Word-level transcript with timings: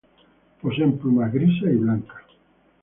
Poseen 0.63 0.97
plumas 0.97 1.31
grises 1.31 1.71
y 1.71 1.75
blancas. 1.75 2.23